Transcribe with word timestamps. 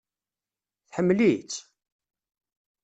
Tḥemmel-itt? 0.87 1.55